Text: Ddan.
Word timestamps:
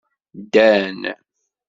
Ddan. 0.41 1.01